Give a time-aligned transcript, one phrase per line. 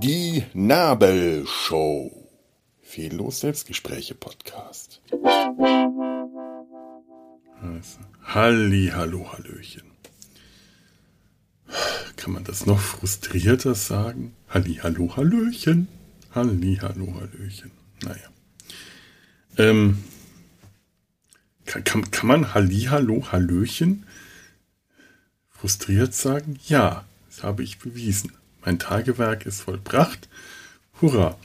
[0.00, 2.28] Die Nabelshow.
[2.80, 5.02] Fehllos Selbstgespräche Podcast.
[8.22, 9.90] Halli, hallo, hallöchen.
[12.16, 14.34] Kann man das noch frustrierter sagen?
[14.48, 15.88] Halli, hallo, hallöchen.
[16.32, 17.72] Halli, hallo, hallöchen.
[18.04, 18.28] Naja.
[19.58, 19.98] Ähm,
[21.70, 24.04] kann, kann, kann man Halli, hallo, hallöchen
[25.50, 26.58] frustriert sagen?
[26.66, 28.32] Ja, das habe ich bewiesen.
[28.64, 30.28] Mein Tagewerk ist vollbracht.
[31.00, 31.36] Hurra.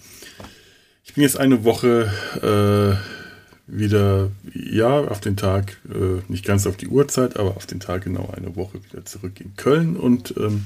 [1.03, 2.11] Ich bin jetzt eine Woche
[2.41, 7.79] äh, wieder, ja, auf den Tag, äh, nicht ganz auf die Uhrzeit, aber auf den
[7.79, 9.95] Tag genau eine Woche wieder zurück in Köln.
[9.95, 10.65] Und ähm,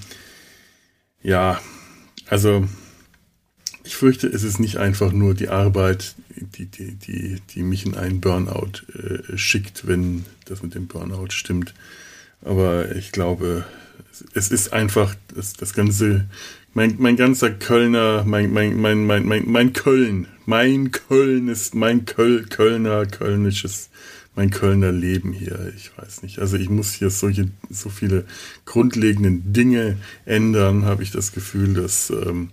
[1.21, 1.59] ja,
[2.27, 2.67] also
[3.89, 7.95] ich fürchte, es ist nicht einfach nur die Arbeit, die, die, die, die mich in
[7.95, 11.73] einen Burnout äh, schickt, wenn das mit dem Burnout stimmt.
[12.43, 13.65] Aber ich glaube,
[14.35, 16.25] es ist einfach das, das ganze,
[16.75, 22.05] mein, mein ganzer Kölner, mein, mein, mein, mein, mein, mein Köln, mein Köln ist mein
[22.05, 23.89] Köl, Kölner, kölnisches,
[24.35, 25.73] mein Kölner Leben hier.
[25.75, 26.37] Ich weiß nicht.
[26.37, 28.25] Also ich muss hier solche, so viele
[28.65, 32.51] grundlegenden Dinge ändern, habe ich das Gefühl, dass, ähm,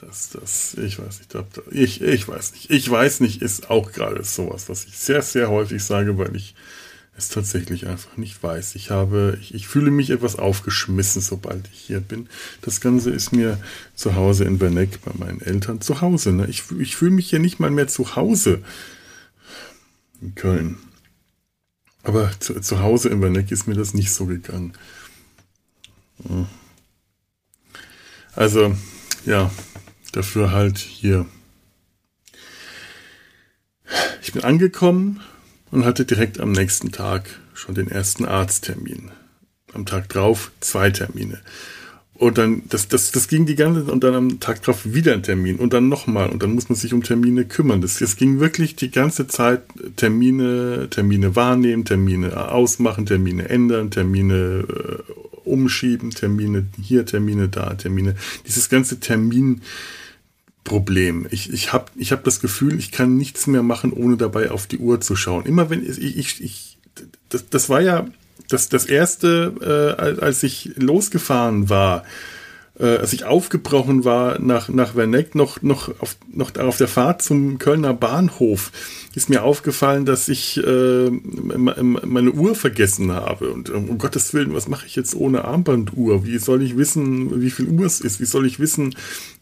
[0.00, 1.34] das, das, ich weiß nicht,
[1.70, 2.70] ich, ich weiß nicht.
[2.70, 6.54] Ich weiß nicht, ist auch gerade sowas, was ich sehr, sehr häufig sage, weil ich
[7.18, 8.76] es tatsächlich einfach nicht weiß.
[8.76, 12.28] Ich habe, ich, ich, fühle mich etwas aufgeschmissen, sobald ich hier bin.
[12.62, 13.58] Das Ganze ist mir
[13.96, 16.32] zu Hause in Berneck bei meinen Eltern zu Hause.
[16.32, 16.46] Ne?
[16.46, 18.62] Ich, ich fühle mich hier nicht mal mehr zu Hause
[20.22, 20.78] in Köln.
[22.04, 24.72] Aber zu, zu Hause in Berneck ist mir das nicht so gegangen.
[26.26, 26.46] Hm.
[28.38, 28.72] Also,
[29.26, 29.50] ja,
[30.12, 31.26] dafür halt hier.
[34.22, 35.18] Ich bin angekommen
[35.72, 39.10] und hatte direkt am nächsten Tag schon den ersten Arzttermin.
[39.72, 41.40] Am Tag drauf zwei Termine.
[42.14, 45.24] Und dann, das, das, das ging die ganze, und dann am Tag drauf wieder ein
[45.24, 47.80] Termin und dann nochmal und dann muss man sich um Termine kümmern.
[47.80, 49.62] Das, das ging wirklich die ganze Zeit
[49.96, 58.14] Termine, Termine wahrnehmen, Termine ausmachen, Termine ändern, Termine äh, umschieben, Termine hier, Termine da, Termine.
[58.46, 59.62] Dieses ganze Termin,
[60.68, 61.26] Problem.
[61.30, 64.66] Ich, ich habe ich hab das Gefühl, ich kann nichts mehr machen, ohne dabei auf
[64.66, 65.46] die Uhr zu schauen.
[65.46, 66.78] Immer wenn ich, ich, ich
[67.30, 68.06] das, das war ja
[68.48, 72.04] das, das erste, äh, als ich losgefahren war,
[72.78, 77.22] äh, als ich aufgebrochen war nach, nach Werneck, noch, noch, auf, noch auf der Fahrt
[77.22, 78.70] zum Kölner Bahnhof,
[79.14, 83.50] ist mir aufgefallen, dass ich äh, meine Uhr vergessen habe.
[83.50, 86.24] Und um Gottes Willen, was mache ich jetzt ohne Armbanduhr?
[86.24, 88.20] Wie soll ich wissen, wie viel Uhr es ist?
[88.20, 88.94] Wie soll ich wissen,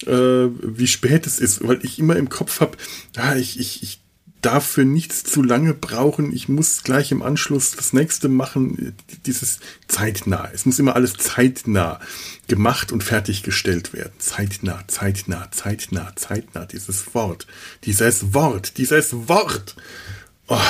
[0.06, 1.66] äh, wie spät es ist?
[1.66, 2.78] Weil ich immer im Kopf habe,
[3.16, 4.00] ja, ich, ich, ich
[4.46, 6.32] darf für nichts zu lange brauchen.
[6.32, 8.94] Ich muss gleich im Anschluss das nächste machen.
[9.26, 9.58] Dieses
[9.88, 10.48] zeitnah.
[10.54, 11.98] Es muss immer alles zeitnah
[12.46, 14.12] gemacht und fertiggestellt werden.
[14.18, 16.64] Zeitnah, zeitnah, zeitnah, zeitnah.
[16.64, 17.48] Dieses Wort.
[17.82, 18.78] Dieses Wort.
[18.78, 19.74] Dieses Wort.
[20.46, 20.60] Oh.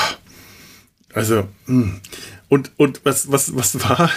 [1.12, 2.00] Also, hm.
[2.48, 4.10] und, und was, was, was war?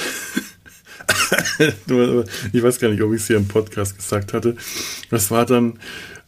[2.53, 4.56] ich weiß gar nicht, ob ich es hier im Podcast gesagt hatte.
[5.09, 5.80] Was war dann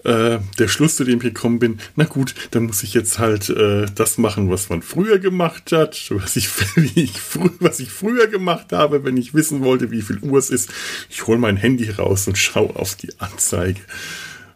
[0.03, 3.49] äh, der Schluss, zu dem ich gekommen bin, na gut, dann muss ich jetzt halt
[3.49, 6.49] äh, das machen, was man früher gemacht hat, was ich,
[6.95, 7.13] ich
[7.59, 10.69] was ich früher gemacht habe, wenn ich wissen wollte, wie viel Uhr es ist.
[11.09, 13.81] Ich hole mein Handy raus und schaue auf die Anzeige.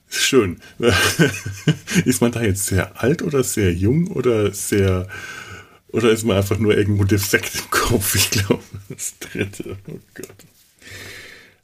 [0.10, 0.58] Schön.
[2.06, 5.08] ist man da jetzt sehr alt oder sehr jung oder sehr
[5.90, 8.16] oder ist man einfach nur irgendwo defekt im Kopf?
[8.16, 9.78] Ich glaube, das dritte.
[9.88, 10.36] Oh Gott.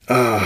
[0.08, 0.42] Ah.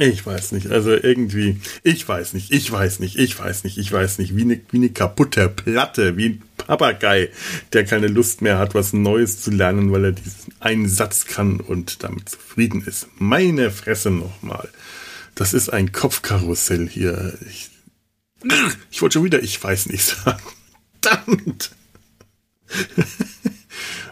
[0.00, 3.90] Ich weiß nicht, also irgendwie, ich weiß nicht, ich weiß nicht, ich weiß nicht, ich
[3.90, 7.30] weiß nicht, wie eine, wie eine kaputte Platte, wie ein Papagei,
[7.72, 11.58] der keine Lust mehr hat, was Neues zu lernen, weil er diesen einen Satz kann
[11.58, 13.08] und damit zufrieden ist.
[13.18, 14.68] Meine Fresse nochmal.
[15.34, 17.36] Das ist ein Kopfkarussell hier.
[17.48, 17.70] Ich,
[18.92, 20.42] ich wollte schon wieder, ich weiß nicht sagen.
[21.02, 21.72] Verdammt!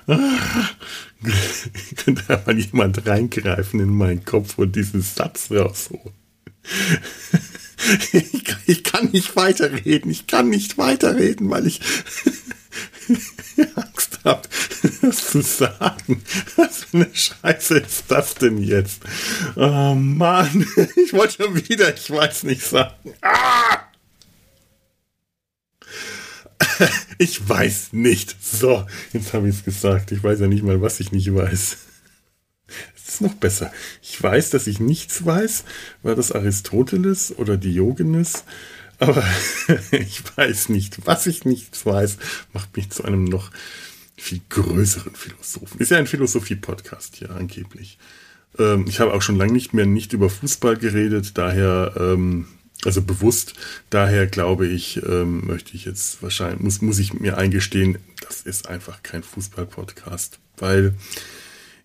[1.97, 6.15] Könnte da mal jemand reingreifen in meinen Kopf und diesen Satz rausholen.
[8.13, 11.81] ich, ich kann nicht weiterreden, ich kann nicht weiterreden, weil ich
[13.75, 14.49] Angst habe,
[15.03, 16.23] das zu sagen.
[16.57, 19.03] Was für eine Scheiße ist das denn jetzt?
[19.55, 20.67] Oh Mann,
[20.97, 23.15] ich wollte schon wieder, ich weiß nicht sagen.
[23.23, 23.79] Ah!
[27.19, 28.37] ich weiß nicht.
[28.43, 30.13] So, jetzt habe ich es gesagt.
[30.13, 31.77] Ich weiß ja nicht mal, was ich nicht weiß.
[32.97, 33.73] Es ist noch besser.
[34.03, 35.65] Ich weiß, dass ich nichts weiß,
[36.03, 38.45] weil das Aristoteles oder Diogenes
[38.99, 39.25] Aber
[39.91, 42.19] ich weiß nicht, was ich nicht weiß,
[42.53, 43.51] macht mich zu einem noch
[44.17, 45.79] viel größeren Philosophen.
[45.79, 47.99] Ist ja ein Philosophie-Podcast hier angeblich.
[48.59, 52.47] Ähm, ich habe auch schon lange nicht mehr nicht über Fußball geredet, daher, ähm,
[52.87, 53.55] also bewusst,
[53.91, 58.69] daher glaube ich, ähm, möchte ich jetzt wahrscheinlich, muss, muss ich mir eingestehen, das ist
[58.69, 60.95] einfach kein Fußball-Podcast, weil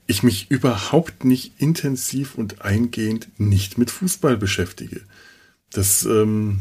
[0.07, 5.01] ich mich überhaupt nicht intensiv und eingehend nicht mit Fußball beschäftige.
[5.71, 6.59] Das ähm,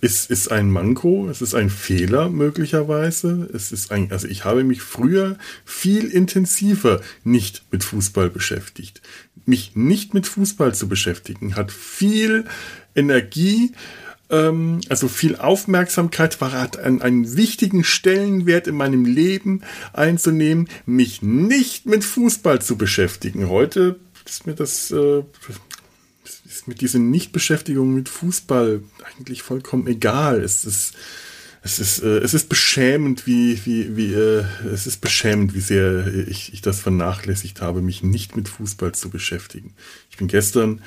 [0.00, 3.48] ist, ist ein Manko, es ist ein Fehler möglicherweise.
[3.52, 9.02] Es ist ein, also ich habe mich früher viel intensiver nicht mit Fußball beschäftigt.
[9.46, 12.44] Mich nicht mit Fußball zu beschäftigen hat viel
[12.96, 13.72] Energie,
[14.30, 19.62] ähm, also viel Aufmerksamkeit war, hat einen, einen wichtigen Stellenwert in meinem Leben
[19.92, 23.48] einzunehmen, mich nicht mit Fußball zu beschäftigen.
[23.48, 25.22] Heute ist mir das, äh,
[26.44, 30.42] ist mit dieser Nichtbeschäftigung mit Fußball eigentlich vollkommen egal.
[30.42, 30.94] Es ist,
[31.62, 36.06] es ist, äh, es ist beschämend, wie, wie, wie, äh, es ist beschämend, wie sehr
[36.28, 39.74] ich, ich das vernachlässigt habe, mich nicht mit Fußball zu beschäftigen.
[40.10, 40.80] Ich bin gestern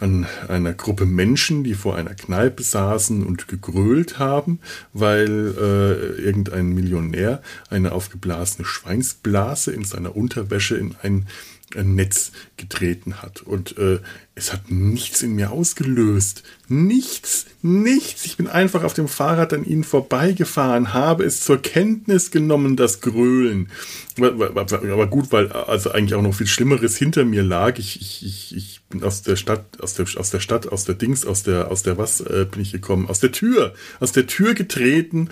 [0.00, 4.60] an einer Gruppe Menschen, die vor einer Kneipe saßen und gegrölt haben,
[4.92, 11.26] weil äh, irgendein Millionär eine aufgeblasene Schweinsblase in seiner Unterwäsche in ein
[11.76, 13.42] Netz getreten hat.
[13.42, 14.00] Und äh,
[14.34, 16.42] es hat nichts in mir ausgelöst.
[16.68, 18.24] Nichts, nichts.
[18.24, 23.00] Ich bin einfach auf dem Fahrrad an ihnen vorbeigefahren, habe es zur Kenntnis genommen, das
[23.00, 23.70] Grölen.
[24.18, 27.78] Aber gut, weil also eigentlich auch noch viel Schlimmeres hinter mir lag.
[27.78, 31.24] Ich, ich, ich, ich aus der Stadt, aus der, aus der Stadt, aus der Dings,
[31.24, 33.08] aus der, aus der was äh, bin ich gekommen?
[33.08, 35.30] Aus der Tür, aus der Tür getreten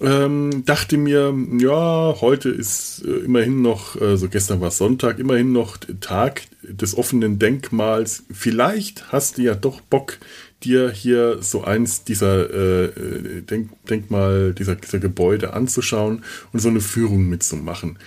[0.00, 5.52] ähm, dachte mir, ja, heute ist äh, immerhin noch, äh, so gestern war Sonntag, immerhin
[5.52, 8.24] noch Tag des offenen Denkmals.
[8.32, 10.18] Vielleicht hast du ja doch Bock,
[10.64, 12.50] dir hier so eins dieser
[12.86, 17.98] äh, Denk Denkmal, dieser, dieser Gebäude anzuschauen und so eine Führung mitzumachen.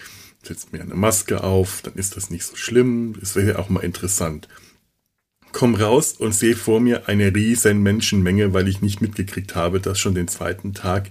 [0.44, 3.16] Setzt mir eine Maske auf, dann ist das nicht so schlimm.
[3.22, 4.48] Es wäre ja auch mal interessant.
[5.58, 9.98] Komm raus und sehe vor mir eine riesen Menschenmenge, weil ich nicht mitgekriegt habe, dass
[9.98, 11.10] schon den zweiten Tag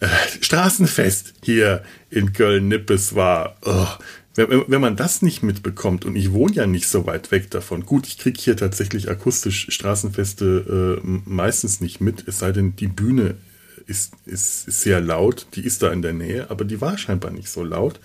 [0.00, 0.06] äh,
[0.42, 3.56] Straßenfest hier in Köln-Nippes war.
[3.62, 3.86] Oh,
[4.34, 7.86] wenn, wenn, man das nicht mitbekommt, und ich wohne ja nicht so weit weg davon,
[7.86, 12.88] gut, ich kriege hier tatsächlich akustisch Straßenfeste äh, meistens nicht mit, es sei denn, die
[12.88, 13.36] Bühne
[13.86, 17.30] ist, ist, ist sehr laut, die ist da in der Nähe, aber die war scheinbar
[17.30, 17.98] nicht so laut.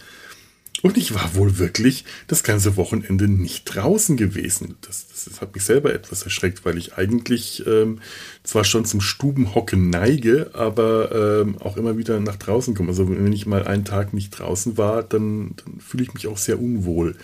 [0.81, 4.75] Und ich war wohl wirklich das ganze Wochenende nicht draußen gewesen.
[4.81, 7.99] Das, das, das hat mich selber etwas erschreckt, weil ich eigentlich ähm,
[8.43, 12.89] zwar schon zum Stubenhocken neige, aber ähm, auch immer wieder nach draußen komme.
[12.89, 16.37] Also wenn ich mal einen Tag nicht draußen war, dann, dann fühle ich mich auch
[16.37, 17.17] sehr unwohl.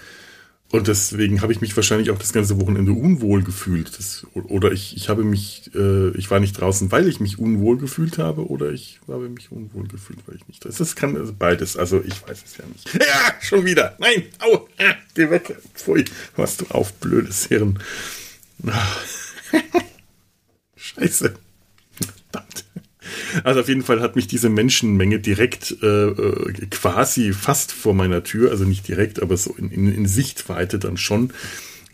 [0.71, 3.97] Und deswegen habe ich mich wahrscheinlich auch das ganze Wochenende unwohl gefühlt.
[3.97, 7.77] Das, oder ich, ich habe mich, äh, ich war nicht draußen, weil ich mich unwohl
[7.77, 10.65] gefühlt habe, oder ich habe mich unwohl gefühlt, weil ich nicht.
[10.65, 11.77] Das, das kann also beides.
[11.77, 12.93] Also ich weiß es ja nicht.
[13.05, 13.95] Ja, schon wieder.
[13.99, 15.55] Nein, au, ah, geh weg.
[15.75, 17.79] Pfui, was du auf, blödes Hirn.
[20.75, 21.35] Scheiße.
[21.91, 22.64] Verdammt.
[23.43, 28.23] Also auf jeden Fall hat mich diese Menschenmenge direkt äh, äh, quasi fast vor meiner
[28.23, 31.31] Tür, also nicht direkt, aber so in, in, in Sichtweite dann schon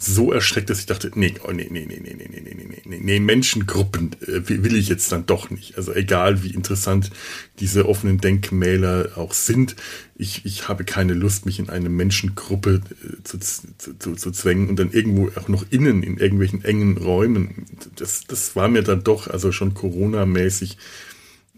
[0.02, 3.00] so erschreckt, dass ich dachte, nee, oh, nee, nee, nee, nee, nee, nee, nee, nee,
[3.02, 5.78] nee, Menschengruppen äh, will ich jetzt dann doch nicht.
[5.78, 7.12] Also egal, wie interessant
[7.60, 9.76] diese offenen Denkmäler auch sind,
[10.16, 14.80] ich, ich habe keine Lust, mich in eine Menschengruppe äh, zu, zu, zu zwängen und
[14.80, 17.68] dann irgendwo auch noch innen in irgendwelchen engen Räumen.
[17.96, 20.78] Das, das war mir dann doch, also schon Corona-mäßig.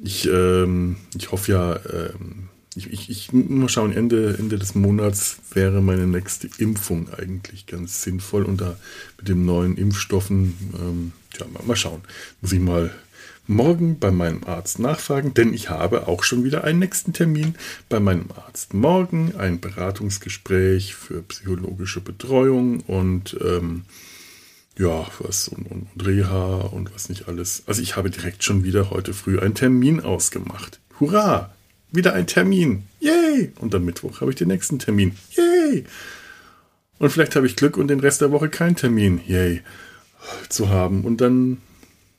[0.02, 5.38] Ich, ähm, ich hoffe ja, ähm, ich, ich, ich mal schauen, Ende, Ende des Monats
[5.54, 8.44] wäre meine nächste Impfung eigentlich ganz sinnvoll.
[8.44, 8.78] Und da
[9.18, 12.02] mit den neuen Impfstoffen, ähm, tja, mal, mal schauen.
[12.42, 12.92] Muss ich mal
[13.46, 17.56] morgen bei meinem Arzt nachfragen, denn ich habe auch schon wieder einen nächsten Termin
[17.90, 18.74] bei meinem Arzt.
[18.74, 23.84] Morgen ein Beratungsgespräch für psychologische Betreuung und ähm,
[24.77, 27.63] ja, was und, und, und Reha und was nicht alles.
[27.68, 30.80] Also ich habe direkt schon wieder heute früh einen Termin ausgemacht.
[31.00, 31.53] Hurra!
[31.94, 32.84] wieder ein Termin.
[33.00, 33.53] Yay!
[33.60, 35.15] Und am Mittwoch habe ich den nächsten Termin.
[35.32, 35.86] Yay!
[36.98, 39.22] Und vielleicht habe ich Glück und den Rest der Woche keinen Termin.
[39.25, 39.62] Yay!
[40.50, 41.06] Zu haben.
[41.06, 41.62] Und dann,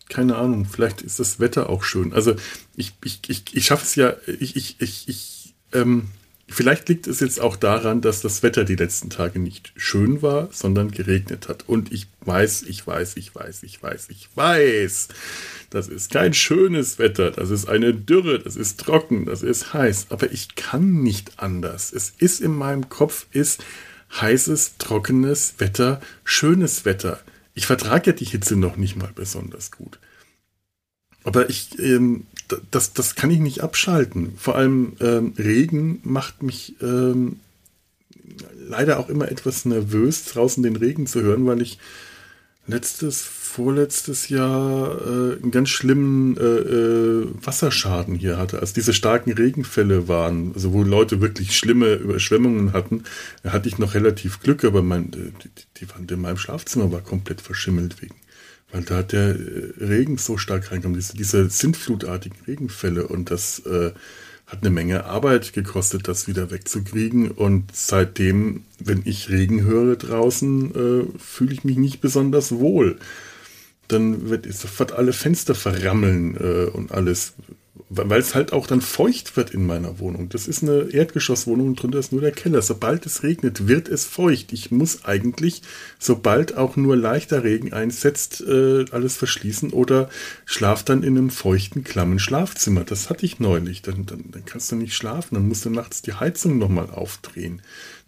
[0.09, 2.13] keine Ahnung, vielleicht ist das Wetter auch schön.
[2.13, 2.35] Also
[2.77, 6.09] ich, ich, ich, ich schaffe es ja, ich, ich, ich, ich ähm,
[6.47, 10.49] Vielleicht liegt es jetzt auch daran, dass das Wetter die letzten Tage nicht schön war,
[10.53, 11.65] sondern geregnet hat.
[11.67, 15.09] Und ich weiß, ich weiß, ich weiß, ich weiß, ich weiß,
[15.71, 20.09] das ist kein schönes Wetter, das ist eine Dürre, das ist trocken, das ist heiß.
[20.11, 21.93] Aber ich kann nicht anders.
[21.93, 23.65] Es ist in meinem Kopf, ist
[24.21, 27.21] heißes, trockenes Wetter, schönes Wetter.
[27.55, 29.99] Ich vertrage ja die Hitze noch nicht mal besonders gut.
[31.25, 32.27] Aber ich, ähm,
[32.71, 34.35] das, das kann ich nicht abschalten.
[34.37, 37.41] Vor allem ähm, Regen macht mich ähm,
[38.69, 41.79] leider auch immer etwas nervös, draußen den Regen zu hören, weil ich
[42.67, 49.33] letztes, vorletztes Jahr äh, einen ganz schlimmen äh, äh, Wasserschaden hier hatte, als diese starken
[49.33, 53.05] Regenfälle waren, also wo Leute wirklich schlimme Überschwemmungen hatten,
[53.45, 57.41] hatte ich noch relativ Glück, aber mein, die, die Wand in meinem Schlafzimmer war komplett
[57.41, 58.17] verschimmelt wegen,
[58.75, 63.61] weil da hat der äh, Regen so stark reingekommen, diese, diese sintflutartigen Regenfälle und das
[63.61, 63.93] äh,
[64.47, 67.31] hat eine Menge Arbeit gekostet, das wieder wegzukriegen.
[67.31, 72.99] Und seitdem, wenn ich Regen höre draußen, äh, fühle ich mich nicht besonders wohl.
[73.89, 77.35] Dann wird sofort alle Fenster verrammeln äh, und alles
[77.89, 80.29] weil es halt auch dann feucht wird in meiner Wohnung.
[80.29, 82.63] Das ist eine Erdgeschosswohnung und drunter ist nur der Keller.
[82.63, 84.53] Sobald es regnet, wird es feucht.
[84.53, 85.63] Ich muss eigentlich,
[85.99, 90.09] sobald auch nur leichter Regen einsetzt, äh, alles verschließen oder
[90.45, 92.85] schlaf dann in einem feuchten, klammen Schlafzimmer.
[92.85, 93.83] Das hatte ich neulich.
[93.83, 95.35] Dann, dann, dann kannst du nicht schlafen.
[95.35, 97.61] Dann musst du nachts die Heizung nochmal aufdrehen.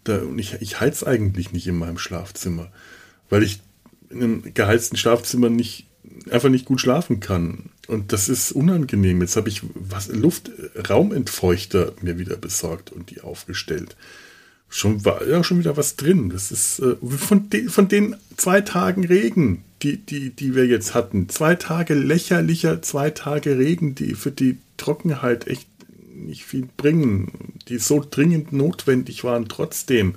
[0.05, 2.71] Da, und ich, ich heiz eigentlich nicht in meinem Schlafzimmer,
[3.29, 3.59] weil ich
[4.09, 5.87] in einem geheizten Schlafzimmer nicht
[6.31, 7.69] einfach nicht gut schlafen kann.
[7.87, 9.21] Und das ist unangenehm.
[9.21, 10.51] Jetzt habe ich was Luft,
[10.89, 13.95] Raumentfeuchter mir wieder besorgt und die aufgestellt.
[14.69, 16.29] Schon war ja schon wieder was drin.
[16.29, 20.93] Das ist äh, von, de, von den zwei Tagen Regen, die, die, die wir jetzt
[20.93, 21.29] hatten.
[21.29, 25.67] Zwei Tage lächerlicher, zwei Tage Regen, die für die Trockenheit echt
[26.13, 30.15] nicht viel bringen, die so dringend notwendig waren trotzdem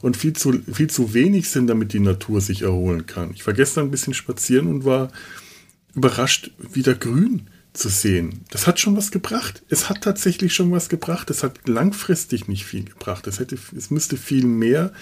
[0.00, 3.32] und viel zu, viel zu wenig sind, damit die Natur sich erholen kann.
[3.34, 5.10] Ich war gestern ein bisschen spazieren und war
[5.94, 8.40] überrascht, wieder grün zu sehen.
[8.50, 9.62] Das hat schon was gebracht.
[9.68, 11.30] Es hat tatsächlich schon was gebracht.
[11.30, 13.26] Es hat langfristig nicht viel gebracht.
[13.26, 14.92] Es, hätte, es müsste viel mehr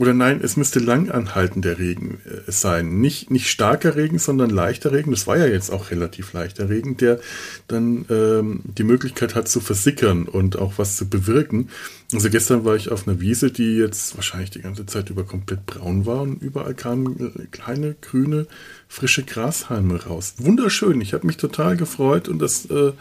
[0.00, 3.02] oder nein, es müsste lang anhalten, der Regen äh, sein.
[3.02, 5.10] Nicht, nicht starker Regen, sondern leichter Regen.
[5.10, 7.20] Das war ja jetzt auch relativ leichter Regen, der
[7.68, 11.68] dann ähm, die Möglichkeit hat zu versickern und auch was zu bewirken.
[12.14, 15.66] Also gestern war ich auf einer Wiese, die jetzt wahrscheinlich die ganze Zeit über komplett
[15.66, 18.46] braun war und überall kamen äh, kleine, grüne,
[18.88, 20.36] frische Grashalme raus.
[20.38, 21.02] Wunderschön.
[21.02, 22.92] Ich habe mich total gefreut und das äh,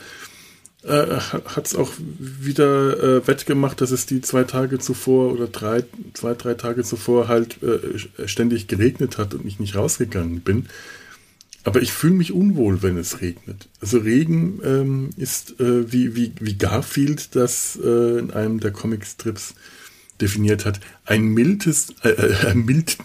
[0.83, 5.83] äh, hat es auch wieder äh, wettgemacht, dass es die zwei Tage zuvor oder drei,
[6.13, 10.67] zwei, drei Tage zuvor halt äh, ständig geregnet hat und ich nicht rausgegangen bin.
[11.65, 13.67] Aber ich fühle mich unwohl, wenn es regnet.
[13.81, 19.55] Also Regen ähm, ist äh, wie, wie, wie Garfield das äh, in einem der Comicstrips
[20.21, 22.97] definiert hat, ein mildes, äh, äh mild,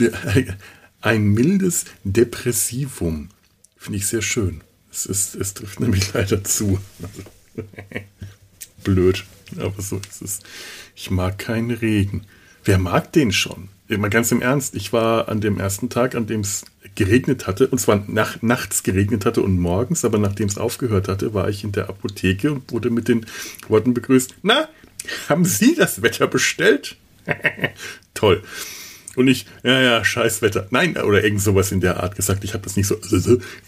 [1.00, 3.30] ein mildes Depressivum.
[3.76, 4.62] Finde ich sehr schön.
[4.92, 6.78] Es, ist, es trifft nämlich leider zu.
[8.84, 9.24] Blöd,
[9.58, 10.40] aber so ist es.
[10.94, 12.26] Ich mag keinen Regen.
[12.64, 13.68] Wer mag den schon?
[13.88, 17.68] Mal ganz im Ernst, ich war an dem ersten Tag, an dem es geregnet hatte,
[17.68, 21.64] und zwar nach, nachts geregnet hatte und morgens, aber nachdem es aufgehört hatte, war ich
[21.64, 23.26] in der Apotheke und wurde mit den
[23.68, 24.68] Worten begrüßt, na,
[25.28, 26.96] haben Sie das Wetter bestellt?
[28.14, 28.42] Toll.
[29.16, 30.66] Und ich, ja, ja, scheiß Wetter.
[30.70, 32.42] Nein, oder irgend sowas in der Art gesagt.
[32.42, 32.98] Ich habe das nicht so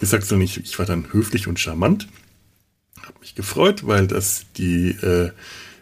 [0.00, 2.09] gesagt, sondern ich, ich war dann höflich und charmant
[3.26, 5.30] mich gefreut, weil das die äh,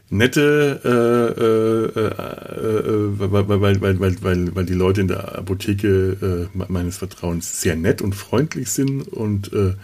[0.08, 6.48] nette, äh, äh, äh, weil, weil, weil, weil, weil, weil die Leute in der Apotheke
[6.54, 9.74] äh, meines Vertrauens sehr nett und freundlich sind und äh,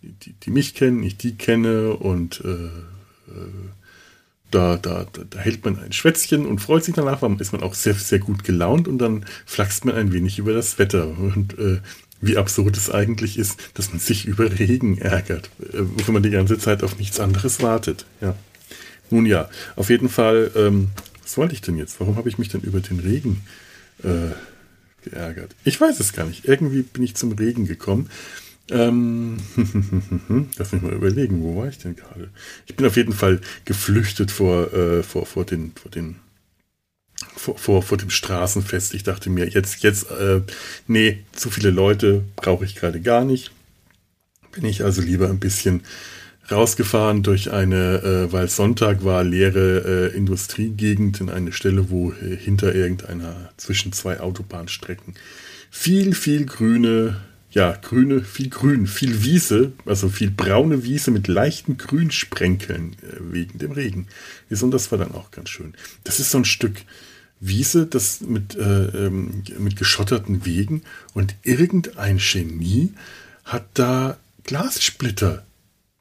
[0.00, 2.70] die, die mich kennen, ich die kenne und äh,
[4.50, 7.94] da, da, da hält man ein Schwätzchen und freut sich danach, ist man auch sehr,
[7.94, 11.08] sehr gut gelaunt und dann flaxt man ein wenig über das Wetter.
[11.08, 11.80] Und äh,
[12.22, 16.30] wie absurd es eigentlich ist, dass man sich über Regen ärgert, äh, wenn man die
[16.30, 18.06] ganze Zeit auf nichts anderes wartet.
[18.22, 18.34] Ja.
[19.10, 20.88] Nun ja, auf jeden Fall, ähm,
[21.22, 22.00] was wollte ich denn jetzt?
[22.00, 23.42] Warum habe ich mich denn über den Regen
[24.02, 24.30] äh,
[25.04, 25.54] geärgert?
[25.64, 26.46] Ich weiß es gar nicht.
[26.46, 28.08] Irgendwie bin ich zum Regen gekommen.
[28.70, 29.36] Ähm,
[30.56, 32.30] lass mich mal überlegen, wo war ich denn gerade?
[32.66, 36.16] Ich bin auf jeden Fall geflüchtet vor, äh, vor, vor den, vor den
[37.36, 38.94] vor, vor, vor dem Straßenfest.
[38.94, 40.42] Ich dachte mir, jetzt, jetzt, äh,
[40.86, 43.52] nee, zu viele Leute brauche ich gerade gar nicht.
[44.52, 45.82] Bin ich also lieber ein bisschen
[46.50, 52.36] rausgefahren durch eine, äh, weil Sonntag war, leere äh, Industriegegend in eine Stelle, wo äh,
[52.36, 55.14] hinter irgendeiner zwischen zwei Autobahnstrecken
[55.70, 61.76] viel, viel grüne, ja, grüne, viel Grün, viel Wiese, also viel braune Wiese mit leichten
[61.76, 64.06] Grünsprenkeln äh, wegen dem Regen
[64.48, 64.62] ist.
[64.62, 65.74] Und das war dann auch ganz schön.
[66.04, 66.76] Das ist so ein Stück,
[67.44, 70.82] Wiese, das mit, äh, ähm, mit geschotterten Wegen
[71.12, 72.92] und irgendein Genie
[73.44, 75.44] hat da Glassplitter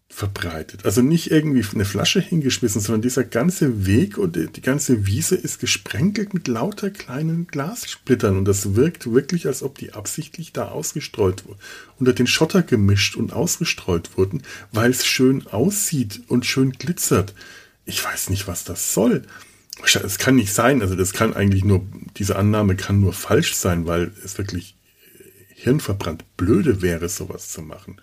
[0.08, 0.86] verbreitet.
[0.86, 5.60] Also nicht irgendwie eine Flasche hingeschmissen, sondern dieser ganze Weg und die ganze Wiese ist
[5.60, 11.46] gesprenkelt mit lauter kleinen Glassplittern und das wirkt wirklich, als ob die absichtlich da ausgestreut
[11.46, 11.60] wurden,
[11.98, 17.34] unter den Schotter gemischt und ausgestreut wurden, weil es schön aussieht und schön glitzert.
[17.86, 19.24] Ich weiß nicht, was das soll.
[19.84, 21.86] Es kann nicht sein, also das kann eigentlich nur,
[22.18, 24.76] diese Annahme kann nur falsch sein, weil es wirklich
[25.56, 27.98] hirnverbrannt blöde wäre, sowas zu machen.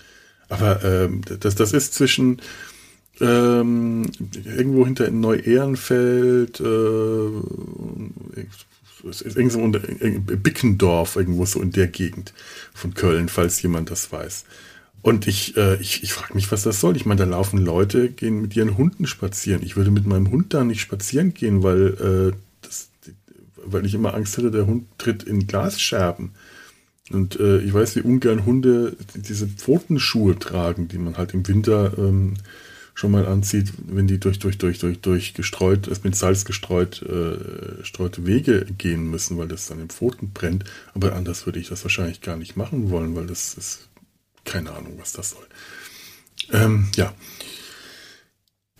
[0.48, 2.40] Aber ähm, das, das ist zwischen
[3.20, 4.10] ähm,
[4.44, 6.64] irgendwo hinter Neu-Ehrenfeld, äh,
[9.34, 12.32] irgendwo unter Bickendorf, irgendwo so in der Gegend
[12.74, 14.44] von Köln, falls jemand das weiß.
[15.02, 16.96] Und ich, äh, ich, ich frage mich, was das soll.
[16.96, 19.62] Ich meine, da laufen Leute, gehen mit ihren Hunden spazieren.
[19.62, 22.88] Ich würde mit meinem Hund da nicht spazieren gehen, weil, äh, das,
[23.64, 26.32] weil ich immer Angst hätte, der Hund tritt in Glasscherben.
[27.10, 31.96] Und äh, ich weiß, wie ungern Hunde diese Pfotenschuhe tragen, die man halt im Winter
[31.96, 32.34] ähm,
[32.92, 37.84] schon mal anzieht, wenn die durch, durch, durch, durch, durch gestreut, mit Salz gestreut, äh,
[37.84, 40.64] streute Wege gehen müssen, weil das dann im Pfoten brennt.
[40.94, 43.88] Aber anders würde ich das wahrscheinlich gar nicht machen wollen, weil das ist
[44.48, 45.46] keine Ahnung, was das soll.
[46.52, 47.14] Ähm, ja.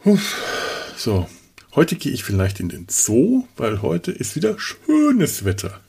[0.04, 0.36] Uff.
[0.96, 1.28] So.
[1.74, 5.80] Heute gehe ich vielleicht in den Zoo, weil heute ist wieder schönes Wetter.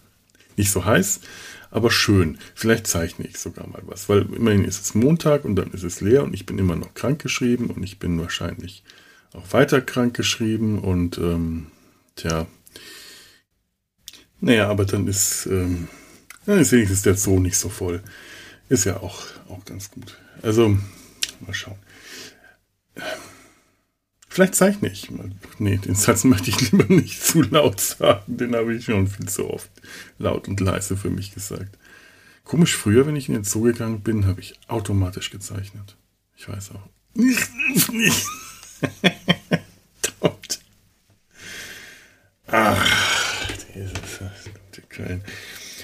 [0.57, 1.21] Nicht so heiß,
[1.71, 2.38] aber schön.
[2.53, 6.01] Vielleicht zeichne ich sogar mal was, weil immerhin ist es Montag und dann ist es
[6.01, 8.83] leer und ich bin immer noch krank geschrieben und ich bin wahrscheinlich
[9.33, 11.67] auch weiter krank geschrieben und ähm,
[12.15, 12.45] tja,
[14.41, 15.88] naja, aber dann ist, ähm,
[16.45, 18.03] dann ist wenigstens der Zoo nicht so voll.
[18.70, 20.18] Ist ja auch, auch ganz gut.
[20.42, 20.78] Also,
[21.40, 21.78] mal schauen.
[24.30, 25.10] Vielleicht zeichne ich.
[25.58, 28.38] Nee, den Satz möchte ich lieber nicht zu laut sagen.
[28.38, 29.70] Den habe ich schon viel zu oft
[30.20, 31.78] laut und leise für mich gesagt.
[32.44, 35.98] Komisch, früher, wenn ich in den Zoo gegangen bin, habe ich automatisch gezeichnet.
[36.38, 36.88] Ich weiß auch.
[37.16, 37.50] Nicht,
[37.92, 38.26] nicht.
[42.52, 43.94] Ach, dieses
[44.90, 45.24] Köln.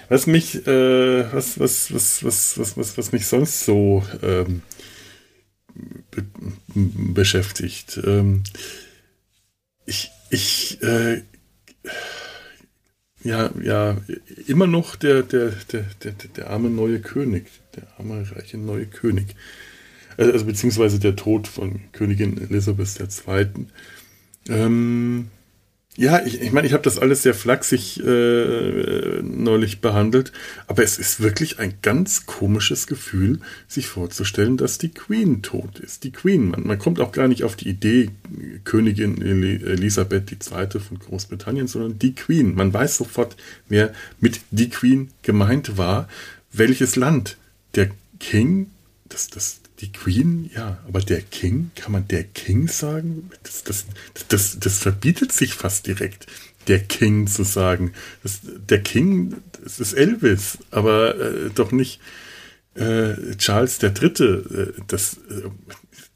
[0.10, 4.62] Was mich, äh, was, was, was, was, was, was, was mich sonst so ähm,
[6.12, 6.26] be
[6.76, 8.00] beschäftigt.
[8.06, 8.44] Ähm,
[9.86, 11.22] ich, ich, äh,
[13.24, 13.98] ja, ja,
[14.48, 19.36] immer noch der, der, der, der, der arme neue König, der arme reiche neue König.
[20.18, 23.48] Also, also beziehungsweise der Tod von Königin Elisabeth II.
[24.48, 25.30] Ähm,
[25.98, 30.34] ja, ich, ich meine, ich habe das alles sehr flachsig äh, neulich behandelt,
[30.68, 36.04] aber es ist wirklich ein ganz komisches Gefühl, sich vorzustellen, dass die Queen tot ist.
[36.04, 38.10] Die Queen, man, man kommt auch gar nicht auf die Idee,
[38.66, 40.80] Königin Elisabeth II.
[40.82, 42.56] von Großbritannien, sondern die Queen.
[42.56, 43.38] Man weiß sofort,
[43.70, 46.10] wer mit die Queen gemeint war,
[46.52, 47.38] welches Land.
[47.76, 48.72] Der King,
[49.08, 53.30] das, das, die Queen, ja, aber der King, kann man der King sagen?
[53.44, 53.86] Das, das,
[54.30, 56.28] das, das verbietet sich fast direkt,
[56.68, 57.94] der King zu sagen.
[58.24, 62.00] Das, der King, das ist Elvis, aber äh, doch nicht
[62.76, 64.74] äh, Charles der Dritte.
[64.78, 65.50] Äh, das, äh,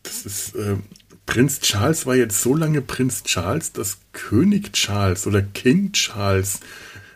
[0.03, 0.77] das ist äh,
[1.25, 6.59] Prinz Charles war jetzt so lange Prinz Charles, dass König Charles oder King Charles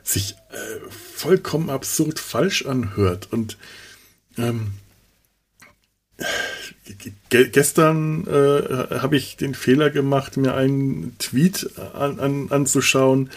[0.04, 3.58] sich äh, vollkommen absurd falsch anhört und
[4.38, 4.74] ähm,
[7.30, 13.30] gestern äh, habe ich den Fehler gemacht, mir einen Tweet an, an, anzuschauen,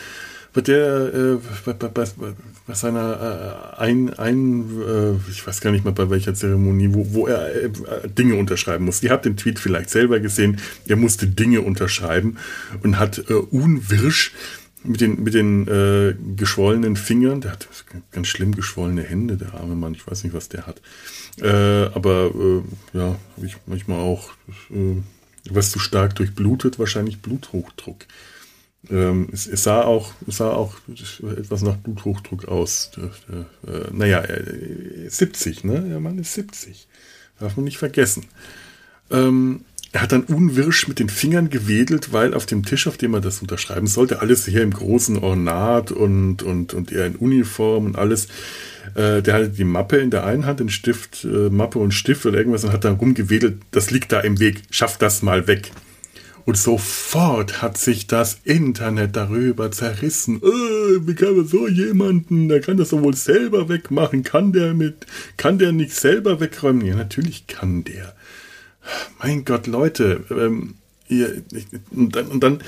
[0.56, 2.06] bei der äh, bei, bei,
[2.66, 7.12] bei, seiner äh, ein, ein äh, ich weiß gar nicht mal bei welcher Zeremonie, wo,
[7.12, 7.70] wo er äh,
[8.08, 9.02] Dinge unterschreiben muss.
[9.02, 10.58] Ihr habt den Tweet vielleicht selber gesehen.
[10.86, 12.38] Er musste Dinge unterschreiben
[12.82, 14.32] und hat äh, unwirsch
[14.86, 17.68] mit den, mit den äh, geschwollenen Fingern, der hat
[18.10, 20.80] ganz schlimm geschwollene Hände, der arme Mann, ich weiß nicht, was der hat.
[21.40, 24.30] Äh, aber äh, ja, habe ich manchmal auch
[24.70, 25.02] äh,
[25.50, 28.06] was zu stark durchblutet, wahrscheinlich Bluthochdruck.
[28.90, 32.90] Ähm, es, es, sah auch, es sah auch etwas nach Bluthochdruck aus.
[32.96, 34.24] Äh, äh, naja,
[35.08, 35.80] 70, ne?
[35.82, 36.88] Der Mann ist 70.
[37.38, 38.26] Darf man nicht vergessen.
[39.10, 39.64] Ähm,
[39.96, 43.22] er hat dann unwirsch mit den Fingern gewedelt, weil auf dem Tisch, auf dem er
[43.22, 47.96] das unterschreiben sollte, alles hier im großen Ornat und, und, und er in Uniform und
[47.96, 48.26] alles.
[48.94, 52.26] Äh, der hatte die Mappe in der einen Hand, den Stift, äh, Mappe und Stift
[52.26, 55.70] oder irgendwas und hat dann rumgewedelt, das liegt da im Weg, schaff das mal weg.
[56.44, 60.42] Und sofort hat sich das Internet darüber zerrissen.
[60.42, 64.24] Äh, wie kann man so jemanden, der kann das doch wohl selber wegmachen.
[64.24, 65.06] Kann der mit,
[65.38, 66.84] kann der nicht selber wegräumen?
[66.84, 68.14] Ja, natürlich kann der
[69.18, 70.74] mein Gott, Leute, ähm,
[71.08, 71.42] ihr,
[71.90, 72.62] und, dann, und dann,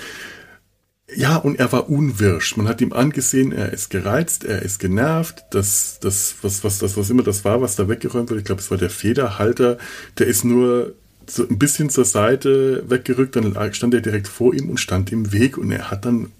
[1.14, 2.56] ja, und er war unwirsch.
[2.56, 5.44] Man hat ihm angesehen, er ist gereizt, er ist genervt.
[5.50, 8.60] Das, das, was, was, das, was immer das war, was da weggeräumt wurde, ich glaube,
[8.60, 9.78] es war der Federhalter,
[10.18, 10.94] der ist nur
[11.26, 15.32] so ein bisschen zur Seite weggerückt, dann stand er direkt vor ihm und stand im
[15.32, 16.32] Weg und er hat dann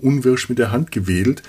[0.00, 1.42] unwirsch mit der Hand gewedelt,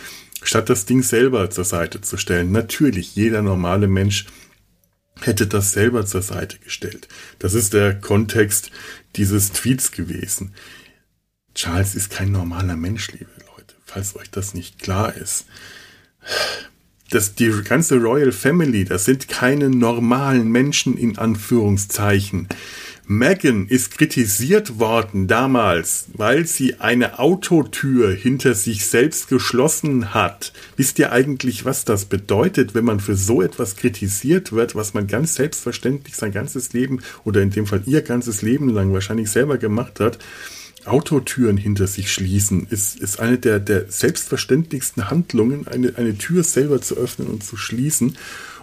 [0.43, 2.51] statt das Ding selber zur Seite zu stellen.
[2.51, 4.25] Natürlich, jeder normale Mensch
[5.21, 7.07] hätte das selber zur Seite gestellt.
[7.39, 8.71] Das ist der Kontext
[9.15, 10.53] dieses Tweets gewesen.
[11.53, 15.45] Charles ist kein normaler Mensch, liebe Leute, falls euch das nicht klar ist.
[17.11, 22.49] Das, die ganze Royal Family, das sind keine normalen Menschen in Anführungszeichen.
[23.07, 30.53] Meghan ist kritisiert worden damals, weil sie eine Autotür hinter sich selbst geschlossen hat.
[30.75, 35.05] Wisst ihr eigentlich, was das bedeutet, wenn man für so etwas kritisiert wird, was man
[35.05, 39.59] ganz selbstverständlich sein ganzes Leben oder in dem Fall ihr ganzes Leben lang wahrscheinlich selber
[39.59, 40.17] gemacht hat?
[40.85, 46.81] Autotüren hinter sich schließen ist, ist eine der, der selbstverständlichsten Handlungen, eine, eine Tür selber
[46.81, 48.17] zu öffnen und zu schließen.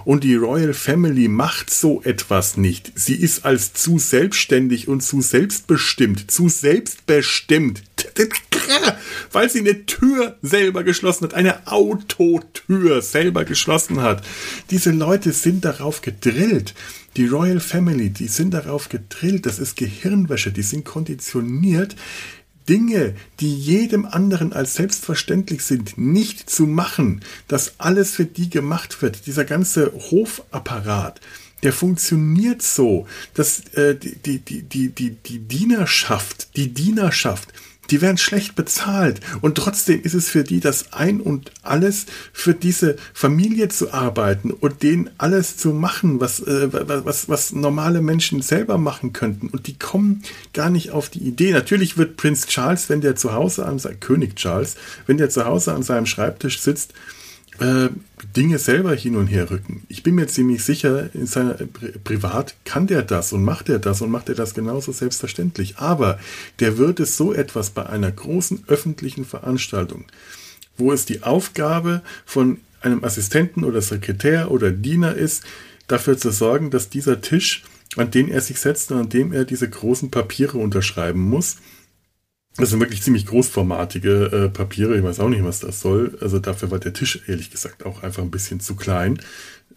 [0.04, 2.92] Und die Royal Family macht so etwas nicht.
[2.94, 7.82] Sie ist als zu selbstständig und zu selbstbestimmt, zu selbstbestimmt,
[9.32, 14.24] weil sie eine Tür selber geschlossen hat, eine Autotür selber geschlossen hat.
[14.70, 16.74] Diese Leute sind darauf gedrillt.
[17.16, 21.94] Die Royal Family, die sind darauf gedrillt, das ist Gehirnwäsche, die sind konditioniert,
[22.68, 29.02] Dinge, die jedem anderen als selbstverständlich sind, nicht zu machen, dass alles für die gemacht
[29.02, 31.20] wird, dieser ganze Hofapparat,
[31.62, 37.52] der funktioniert so, dass äh, die, die, die, die, die Dienerschaft, die Dienerschaft,
[37.92, 42.54] die werden schlecht bezahlt und trotzdem ist es für die das Ein und alles für
[42.54, 48.40] diese Familie zu arbeiten und denen alles zu machen, was, äh, was, was normale Menschen
[48.40, 49.48] selber machen könnten.
[49.48, 50.22] Und die kommen
[50.54, 51.52] gar nicht auf die Idee.
[51.52, 54.76] Natürlich wird Prinz Charles, wenn der zu Hause an König Charles,
[55.06, 56.94] wenn der zu Hause an seinem Schreibtisch sitzt,
[57.58, 57.88] äh,
[58.36, 59.82] Dinge selber hin und her rücken.
[59.88, 63.78] Ich bin mir ziemlich sicher, in seiner Pri privat kann der das und macht er
[63.78, 65.78] das und macht er das genauso selbstverständlich.
[65.78, 66.18] Aber
[66.60, 70.04] der wird es so etwas bei einer großen öffentlichen Veranstaltung,
[70.76, 75.44] wo es die Aufgabe von einem Assistenten oder Sekretär oder Diener ist,
[75.88, 77.64] dafür zu sorgen, dass dieser Tisch,
[77.96, 81.56] an den er sich setzt und an dem er diese großen Papiere unterschreiben muss,
[82.56, 84.96] das sind wirklich ziemlich großformatige äh, Papiere.
[84.96, 86.18] Ich weiß auch nicht, was das soll.
[86.20, 89.18] Also dafür war der Tisch ehrlich gesagt auch einfach ein bisschen zu klein.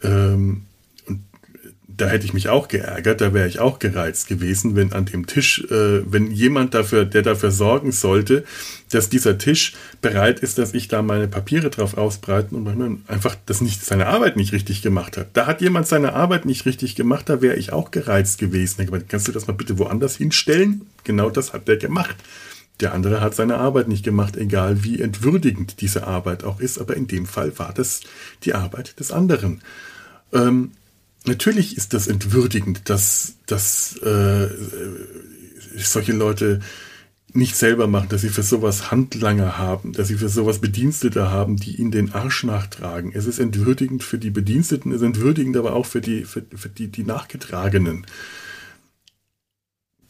[0.04, 0.64] Ähm,
[1.08, 1.22] und
[1.88, 3.22] da hätte ich mich auch geärgert.
[3.22, 7.22] Da wäre ich auch gereizt gewesen, wenn an dem Tisch, äh, wenn jemand dafür, der
[7.22, 8.44] dafür sorgen sollte,
[8.92, 13.62] dass dieser Tisch bereit ist, dass ich da meine Papiere drauf ausbreiten und einfach das
[13.62, 15.30] nicht seine Arbeit nicht richtig gemacht hat.
[15.32, 17.30] Da hat jemand seine Arbeit nicht richtig gemacht.
[17.30, 18.86] Da wäre ich auch gereizt gewesen.
[19.08, 20.82] Kannst du das mal bitte woanders hinstellen?
[21.06, 22.18] Genau das hat der gemacht.
[22.82, 26.96] Der andere hat seine Arbeit nicht gemacht, egal wie entwürdigend diese Arbeit auch ist, aber
[26.98, 28.02] in dem Fall war das
[28.44, 29.62] die Arbeit des anderen.
[30.34, 30.72] Ähm,
[31.26, 34.50] natürlich ist das entwürdigend, dass, dass äh,
[35.78, 36.60] solche Leute
[37.36, 41.58] nicht selber machen, dass sie für sowas Handlanger haben, dass sie für sowas Bedienstete haben,
[41.58, 43.12] die ihnen den Arsch nachtragen.
[43.14, 46.70] Es ist entwürdigend für die Bediensteten, es ist entwürdigend aber auch für die, für, für
[46.70, 48.06] die, die Nachgetragenen.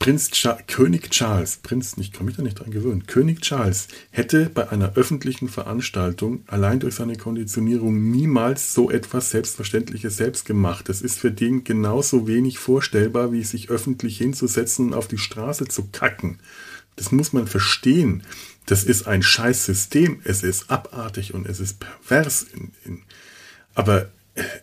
[0.05, 4.51] Prinz Cha König Charles, Prinz, ich kann mich da nicht dran gewöhnen, König Charles hätte
[4.53, 10.89] bei einer öffentlichen Veranstaltung allein durch seine Konditionierung niemals so etwas Selbstverständliches selbst gemacht.
[10.89, 15.65] Das ist für den genauso wenig vorstellbar, wie sich öffentlich hinzusetzen und auf die Straße
[15.65, 16.37] zu kacken.
[16.97, 18.21] Das muss man verstehen.
[18.67, 20.19] Das ist ein scheiß System.
[20.23, 22.43] Es ist abartig und es ist pervers.
[22.43, 23.01] In, in,
[23.73, 24.11] aber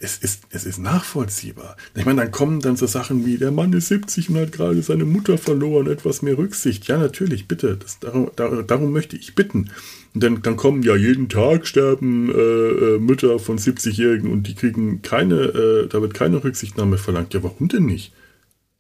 [0.00, 1.76] es ist, es ist nachvollziehbar.
[1.94, 4.82] Ich meine, dann kommen dann so Sachen wie, der Mann ist 70 und hat gerade
[4.82, 6.88] seine Mutter verloren, etwas mehr Rücksicht.
[6.88, 7.78] Ja, natürlich, bitte.
[7.78, 9.70] Das, darum, darum möchte ich bitten.
[10.14, 14.54] Und dann, dann kommen ja jeden Tag sterben äh, äh Mütter von 70-Jährigen und die
[14.54, 17.32] kriegen keine, äh, da wird keine Rücksichtnahme verlangt.
[17.32, 18.12] Ja, warum denn nicht?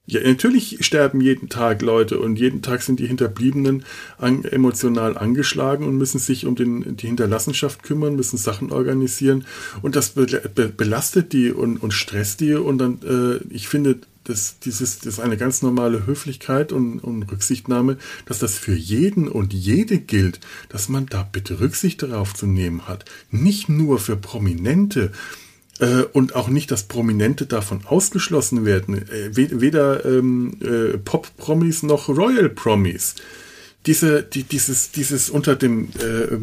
[0.04, 3.84] Ja, natürlich sterben jeden Tag Leute und jeden Tag sind die Hinterbliebenen
[4.18, 9.46] an, emotional angeschlagen und müssen sich um den, die Hinterlassenschaft kümmern, müssen Sachen organisieren
[9.80, 14.00] und das be, be, belastet die und, und stresst die und dann, äh, ich finde,
[14.24, 19.28] das, dieses, das ist eine ganz normale Höflichkeit und, und Rücksichtnahme, dass das für jeden
[19.28, 23.04] und jede gilt, dass man da bitte Rücksicht darauf zu nehmen hat.
[23.30, 25.12] Nicht nur für Prominente,
[25.82, 28.98] äh, und auch nicht, dass Prominente davon ausgeschlossen werden.
[29.08, 33.16] Äh, weder ähm, äh, Pop-Promis noch Royal-Promis.
[33.86, 36.38] Diese, die, dieses, dieses unter dem, äh,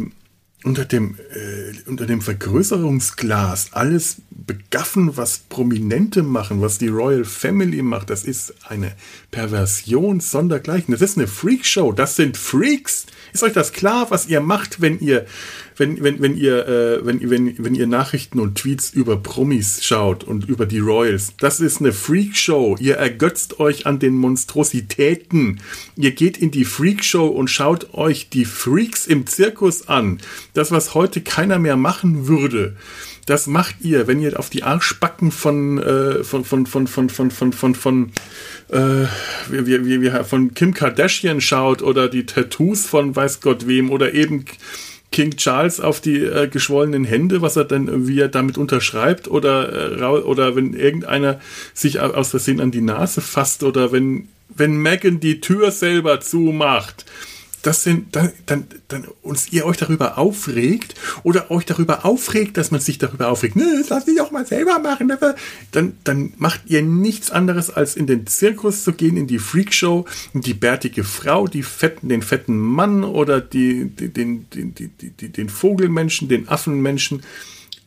[0.64, 7.82] unter dem, äh, unter dem Vergrößerungsglas alles begaffen, was Prominente machen, was die Royal Family
[7.82, 8.10] macht.
[8.10, 8.94] Das ist eine
[9.32, 10.92] Perversion sondergleichen.
[10.92, 11.94] Das ist eine Freakshow.
[11.94, 13.06] Das sind Freaks.
[13.32, 15.26] Ist euch das klar, was ihr macht, wenn ihr,
[15.78, 20.24] wenn, wenn, wenn ihr, äh, wenn, wenn, wenn ihr Nachrichten und Tweets über Promis schaut
[20.24, 21.34] und über die Royals?
[21.40, 22.76] Das ist eine Freakshow.
[22.80, 25.62] Ihr ergötzt euch an den Monstrositäten.
[25.96, 30.20] Ihr geht in die Freakshow und schaut euch die Freaks im Zirkus an.
[30.54, 32.76] Das, was heute keiner mehr machen würde
[33.30, 37.30] das macht ihr, wenn ihr auf die Arschbacken von äh, von von von von von
[37.30, 38.12] von von von
[38.70, 39.06] äh,
[39.50, 44.16] wie, wie, wie, von Kim Kardashian schaut oder die Tattoos von weiß Gott wem oder
[44.16, 44.46] eben
[45.12, 50.00] King Charles auf die äh, geschwollenen Hände, was er dann, wie er damit unterschreibt, oder,
[50.00, 51.40] äh, oder wenn irgendeiner
[51.74, 57.06] sich aus Versehen an die Nase fasst, oder wenn, wenn Megan die Tür selber zumacht
[57.62, 62.72] das sind, dann, dann, dann uns ihr euch darüber aufregt oder euch darüber aufregt, dass
[62.72, 65.36] man sich darüber aufregt, ne, das lass ich auch mal selber machen, ne,
[65.72, 70.06] dann, dann macht ihr nichts anderes, als in den Zirkus zu gehen, in die Freakshow,
[70.34, 74.88] in die bärtige Frau, die fetten, den fetten Mann oder die, die den, den, die,
[74.90, 77.24] die, den Vogelmenschen, den Affenmenschen,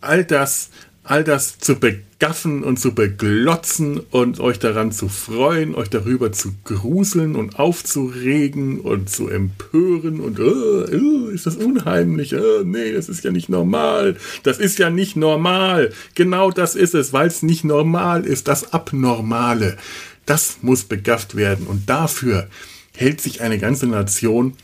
[0.01, 0.71] all das
[1.05, 6.55] all das zu begaffen und zu beglotzen und euch daran zu freuen, euch darüber zu
[6.65, 13.09] gruseln und aufzuregen und zu empören und oh, oh, ist das unheimlich, oh, nee, das
[13.09, 17.43] ist ja nicht normal, das ist ja nicht normal, genau das ist es, weil es
[17.43, 19.77] nicht normal ist, das Abnormale,
[20.25, 22.49] das muss begafft werden und dafür
[22.95, 24.55] hält sich eine ganze Nation,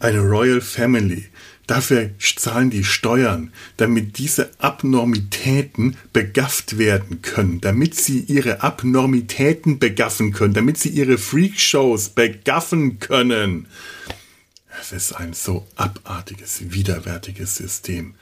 [0.00, 1.26] eine Royal Family,
[1.66, 10.32] Dafür zahlen die Steuern, damit diese Abnormitäten begafft werden können, damit sie ihre Abnormitäten begaffen
[10.32, 13.66] können, damit sie ihre Freakshows begaffen können.
[14.80, 18.14] Es ist ein so abartiges, widerwärtiges System.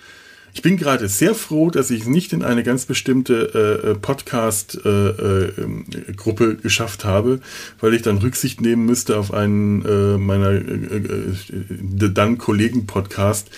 [0.55, 3.95] Ich bin gerade sehr froh, dass ich es nicht in eine ganz bestimmte äh, äh
[3.95, 7.41] Podcast-Gruppe äh, äh, geschafft habe,
[7.81, 13.51] weil ich dann Rücksicht nehmen müsste auf einen äh, meiner äh, äh, dann Kollegen-Podcast,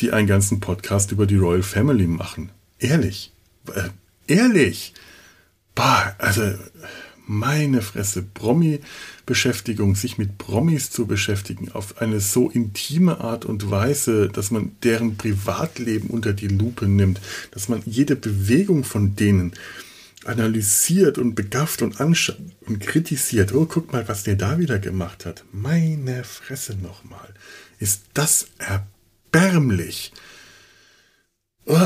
[0.00, 2.50] die einen ganzen Podcast über die Royal Family machen.
[2.78, 3.32] Ehrlich.
[3.74, 3.88] Äh,
[4.26, 4.92] ehrlich.
[5.74, 6.42] Bah, also
[7.26, 14.28] meine Fresse, Promi-Beschäftigung, sich mit Promis zu beschäftigen, auf eine so intime Art und Weise,
[14.28, 19.52] dass man deren Privatleben unter die Lupe nimmt, dass man jede Bewegung von denen
[20.24, 23.52] analysiert und begafft und anschaut und kritisiert.
[23.54, 25.44] Oh, guck mal, was der da wieder gemacht hat.
[25.52, 27.34] Meine Fresse nochmal.
[27.78, 30.12] Ist das erbärmlich.
[31.66, 31.78] Oh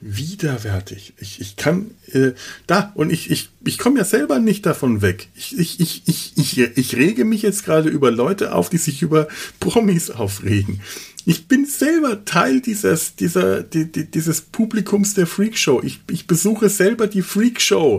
[0.00, 1.14] widerwärtig.
[1.18, 2.32] Ich, ich kann äh,
[2.66, 5.28] da und ich, ich, ich komme ja selber nicht davon weg.
[5.34, 9.02] Ich, ich, ich, ich, ich, ich rege mich jetzt gerade über Leute auf, die sich
[9.02, 9.28] über
[9.60, 10.80] Promis aufregen.
[11.24, 15.82] Ich bin selber Teil dieses, dieser, die, die, dieses Publikums der Freakshow.
[15.82, 17.98] Ich, ich besuche selber die Freakshow.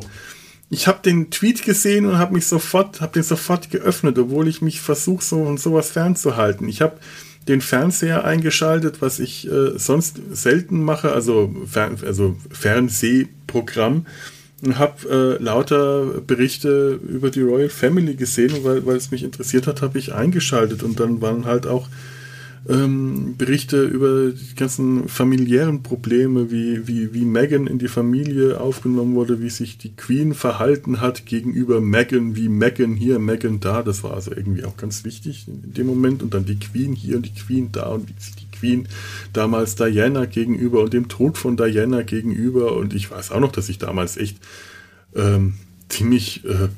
[0.72, 4.62] Ich habe den Tweet gesehen und habe mich sofort, habe den sofort geöffnet, obwohl ich
[4.62, 6.68] mich versuche, so sowas fernzuhalten.
[6.70, 7.00] Ich habe
[7.50, 14.06] den Fernseher eingeschaltet, was ich äh, sonst selten mache, also, Fer also Fernsehprogramm
[14.62, 19.68] und habe äh, lauter Berichte über die Royal Family gesehen, weil, weil es mich interessiert
[19.68, 20.84] hat, habe ich eingeschaltet.
[20.84, 21.88] Und dann waren halt auch
[22.68, 29.16] ähm, Berichte über die ganzen familiären Probleme, wie, wie, wie Meghan in die Familie aufgenommen
[29.16, 33.82] wurde, wie sich die Queen verhalten hat gegenüber Meghan, wie Meghan hier, Meghan da.
[33.82, 36.22] Das war also irgendwie auch ganz wichtig in dem Moment.
[36.22, 38.88] Und dann die Queen hier und die Queen da und wie sich die Queen
[39.32, 42.76] damals Diana gegenüber und dem Tod von Diana gegenüber.
[42.76, 44.38] Und ich weiß auch noch, dass ich damals echt
[45.16, 45.54] ähm,
[45.88, 46.70] ziemlich, äh, äh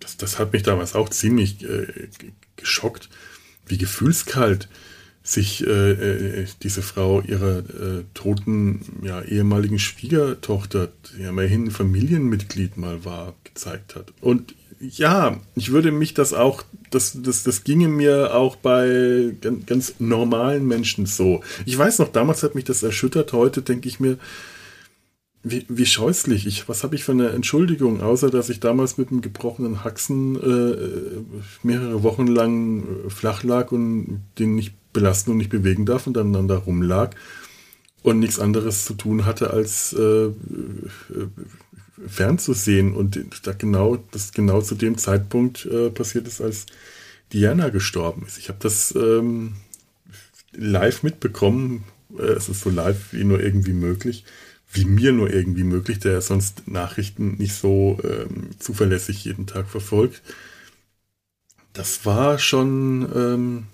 [0.00, 1.86] das, das hat mich damals auch ziemlich äh,
[2.56, 3.08] geschockt
[3.66, 4.68] wie gefühlskalt
[5.22, 12.76] sich äh, äh, diese Frau ihrer äh, toten ja, ehemaligen Schwiegertochter, die ja immerhin Familienmitglied
[12.76, 14.12] mal war, gezeigt hat.
[14.20, 19.66] Und ja, ich würde mich das auch, das, das, das ginge mir auch bei ganz,
[19.66, 21.42] ganz normalen Menschen so.
[21.64, 24.18] Ich weiß noch, damals hat mich das erschüttert, heute denke ich mir,
[25.44, 26.46] wie, wie scheußlich.
[26.46, 30.36] Ich, was habe ich für eine Entschuldigung, außer dass ich damals mit einem gebrochenen Haxen
[30.36, 31.22] äh,
[31.62, 36.16] mehrere Wochen lang äh, flach lag und den nicht belasten und nicht bewegen darf und
[36.16, 37.10] dann, dann da rumlag
[38.02, 40.32] und nichts anderes zu tun hatte, als äh, äh,
[42.06, 42.94] fernzusehen.
[42.94, 46.64] Und da genau, das genau zu dem Zeitpunkt äh, passiert ist, als
[47.34, 48.38] Diana gestorben ist.
[48.38, 49.56] Ich habe das ähm,
[50.52, 51.84] live mitbekommen.
[52.18, 54.24] Äh, es ist so live wie nur irgendwie möglich
[54.74, 60.22] wie mir nur irgendwie möglich, der sonst Nachrichten nicht so ähm, zuverlässig jeden Tag verfolgt.
[61.72, 63.66] Das war schon, ähm,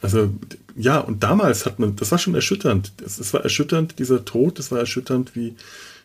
[0.00, 0.30] Also
[0.76, 2.92] ja, und damals hat man, das war schon erschütternd.
[2.98, 5.56] Das, das war erschütternd, dieser Tod, das war erschütternd, wie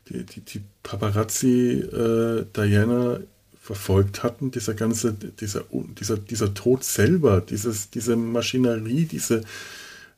[0.09, 3.19] die, die, die Paparazzi äh, Diana
[3.61, 5.63] verfolgt hatten, dieser ganze, dieser,
[5.99, 9.43] dieser, dieser Tod selber, dieses, diese Maschinerie, diese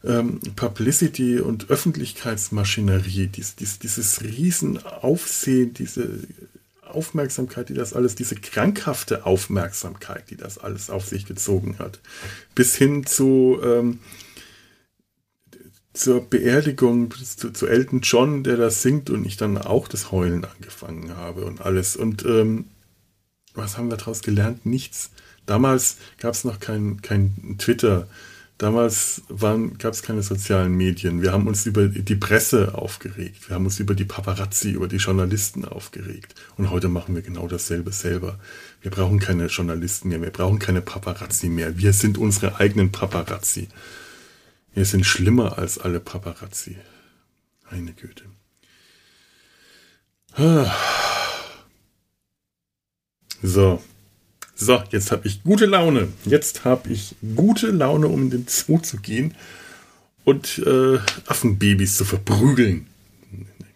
[0.04, 6.20] ähm, Publicity und Öffentlichkeitsmaschinerie, dies, dies, dieses Riesenaufsehen, diese
[6.84, 12.00] Aufmerksamkeit, die das alles, diese krankhafte Aufmerksamkeit, die das alles auf sich gezogen hat,
[12.54, 14.00] bis hin zu ähm,
[15.96, 20.46] zur Beerdigung zu, zu, Elton John, der das singt und ich dann auch das Heulen
[20.46, 21.96] angefangen habe und alles.
[21.96, 22.66] Und ähm,
[23.54, 24.66] was haben wir daraus gelernt?
[24.66, 25.12] Nichts.
[25.46, 28.08] Damals gab es noch kein, kein Twitter.
[28.58, 29.22] Damals
[29.80, 31.22] gab es keine sozialen Medien.
[31.22, 33.50] Wir haben uns über die Presse aufgeregt.
[33.50, 36.36] Wir haben uns über die Paparazzi, über die Journalisten aufgeregt.
[36.56, 38.40] Und heute machen wir genau dasselbe selber.
[38.82, 40.22] Wir brauchen keine Journalisten mehr.
[40.22, 41.78] Wir brauchen keine Paparazzi mehr.
[41.78, 43.68] Wir sind unsere eigenen Paparazzi.
[44.74, 46.78] Wir sind schlimmer als alle Paparazzi.
[47.70, 48.24] Eine Güte.
[50.38, 50.72] Ah.
[53.42, 53.82] So,
[54.56, 56.08] so, jetzt habe ich gute Laune.
[56.24, 59.36] Jetzt habe ich gute Laune, um in den Zoo zu gehen
[60.24, 62.88] und äh, Affenbabys zu verprügeln.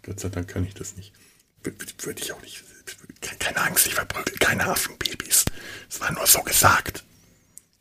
[0.03, 1.11] Gott sei Dank kann ich das nicht.
[1.63, 2.63] Würde ich auch nicht.
[3.39, 5.45] Keine Angst, ich verprügel keine Affenbabys.
[5.89, 7.03] Das war nur so gesagt.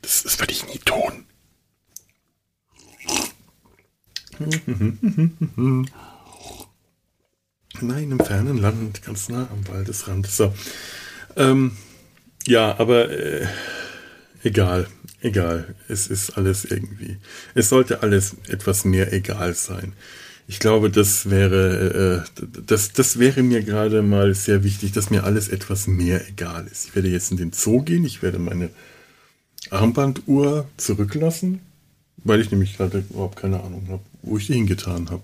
[0.03, 1.25] Das, das würde ich nie tun.
[7.81, 10.27] Nein, im fernen Land, ganz nah am Waldesrand.
[10.27, 10.53] So.
[11.37, 11.77] Ähm,
[12.47, 13.47] ja, aber äh,
[14.43, 14.87] egal,
[15.21, 15.75] egal.
[15.89, 17.17] Es ist alles irgendwie.
[17.55, 19.93] Es sollte alles etwas mehr egal sein.
[20.51, 25.25] Ich glaube, das wäre, äh, das, das wäre mir gerade mal sehr wichtig, dass mir
[25.25, 26.87] alles etwas mehr egal ist.
[26.87, 28.71] Ich werde jetzt in den Zoo gehen, ich werde meine
[29.69, 31.61] Armbanduhr zurücklassen,
[32.25, 35.23] weil ich nämlich gerade überhaupt keine Ahnung habe, wo ich die hingetan habe.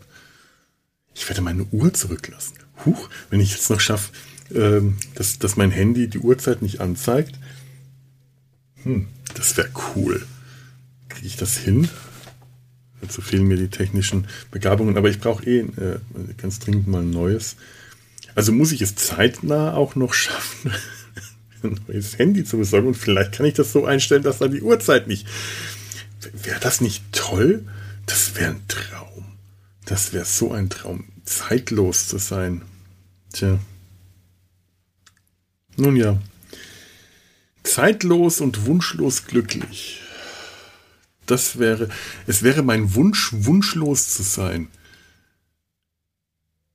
[1.14, 2.58] Ich werde meine Uhr zurücklassen.
[2.84, 4.12] Huch, wenn ich jetzt noch schaffe,
[4.52, 7.38] ähm, dass, dass mein Handy die Uhrzeit nicht anzeigt.
[8.82, 10.26] Hm, das wäre cool.
[11.08, 11.88] Kriege ich das hin?
[13.00, 15.98] Dazu fehlen mir die technischen Begabungen, aber ich brauche eh äh,
[16.38, 17.56] ganz dringend mal ein neues.
[18.34, 20.72] Also muss ich es zeitnah auch noch schaffen,
[21.62, 24.62] ein neues Handy zu besorgen und vielleicht kann ich das so einstellen, dass da die
[24.62, 25.26] Uhrzeit nicht.
[26.32, 27.64] Wäre das nicht toll?
[28.06, 29.24] Das wäre ein Traum.
[29.84, 32.62] Das wäre so ein Traum, zeitlos zu sein.
[33.32, 33.58] Tja.
[35.76, 36.20] Nun ja.
[37.62, 40.00] Zeitlos und wunschlos glücklich.
[41.26, 41.88] Das wäre,
[42.26, 44.68] es wäre mein Wunsch, wunschlos zu sein.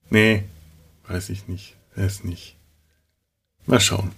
[0.09, 0.43] Nee,
[1.07, 1.75] weiß ich nicht.
[1.95, 2.55] Es nicht.
[3.65, 4.11] Mal schauen.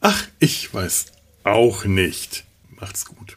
[0.00, 1.06] Ach, ich weiß
[1.44, 2.44] auch nicht.
[2.70, 3.36] Macht's gut.